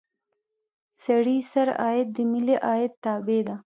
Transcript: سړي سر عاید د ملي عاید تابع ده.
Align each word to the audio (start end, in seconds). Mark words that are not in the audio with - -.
سړي 1.03 1.37
سر 1.51 1.67
عاید 1.81 2.07
د 2.15 2.17
ملي 2.31 2.55
عاید 2.67 2.91
تابع 3.03 3.41
ده. 3.47 3.55